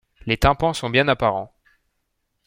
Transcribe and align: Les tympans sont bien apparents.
Les 0.25 0.35
tympans 0.35 0.73
sont 0.73 0.89
bien 0.89 1.07
apparents. 1.07 1.53